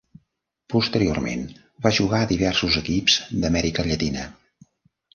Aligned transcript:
Posteriorment 0.73 1.43
va 1.87 1.93
jugar 1.99 2.23
a 2.23 2.31
diversos 2.33 2.81
equips 2.85 3.21
d'Amèrica 3.45 3.91
Llatina. 3.93 4.29